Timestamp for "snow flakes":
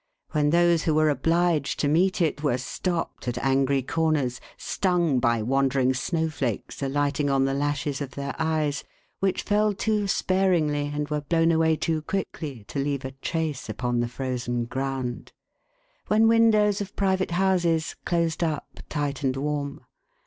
5.93-6.81